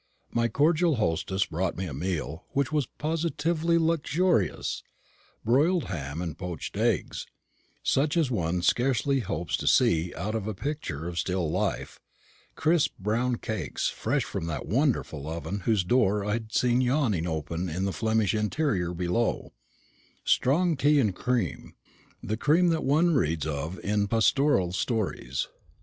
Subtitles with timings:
[0.31, 4.81] My cordial hostess brought me a meal which was positively luxurious;
[5.45, 7.27] broiled ham and poached eggs,
[7.83, 11.99] such as one scarcely hopes to see out of a picture of still life;
[12.55, 17.69] crisp brown cakes fresh from that wonderful oven whose door I had seen yawning open
[17.69, 19.53] in the Flemish interior below;
[20.25, 21.75] strong tea and cream
[22.23, 25.47] the cream that one reads of in pastoral stories.